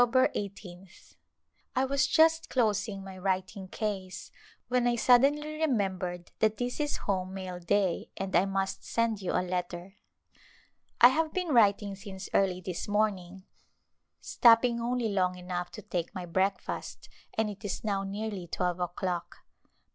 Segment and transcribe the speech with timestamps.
[0.01, 1.13] 1 8th,
[1.75, 4.31] I was just closing my writing case
[4.67, 8.35] when I suddenly A Glimpse of India remembered that this is home mail day and
[8.35, 9.97] I must send you a letter.
[10.99, 13.43] I have been writing since early this morning—
[14.21, 17.07] stopping only long enough to take my breakfast—
[17.37, 19.45] and it is now nearly twelve o'clock.